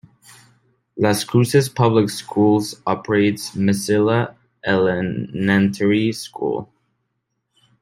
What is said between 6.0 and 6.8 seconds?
School.